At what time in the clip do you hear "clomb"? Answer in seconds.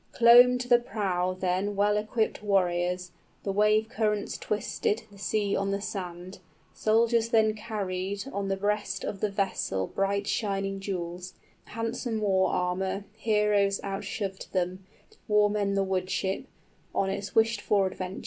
0.13-0.57